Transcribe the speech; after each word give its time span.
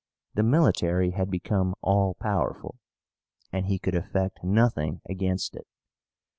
The 0.33 0.41
military 0.41 1.11
had 1.11 1.29
become 1.29 1.75
all 1.83 2.15
powerful, 2.15 2.79
and 3.51 3.67
he 3.67 3.77
could 3.77 3.93
effect 3.93 4.43
nothing 4.43 4.99
against 5.07 5.55
it. 5.55 5.67